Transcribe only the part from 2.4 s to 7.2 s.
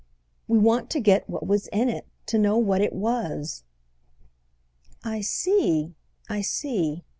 what it was." "I see—I see."